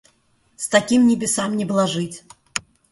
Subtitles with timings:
[0.55, 2.23] С таким небесам не блажить.